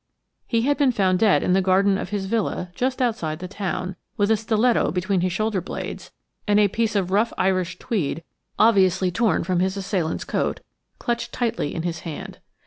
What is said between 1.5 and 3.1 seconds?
the garden of his villa just